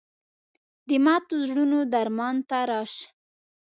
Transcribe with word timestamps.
د 0.87 0.89
ماتو 1.05 1.35
زړونو 1.49 1.79
درمان 1.93 2.35
ته 2.49 2.57
راشه 2.69 3.05